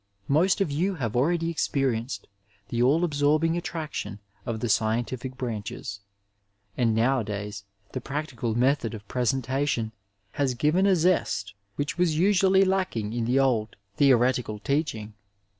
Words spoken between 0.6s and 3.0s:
of you have already experienced the